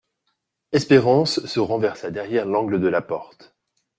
Espérance 0.71 1.45
se 1.45 1.59
renversa 1.59 2.09
derrière 2.09 2.47
l'angle 2.47 2.79
de 2.81 2.87
la 2.87 3.03
porte. 3.03 3.53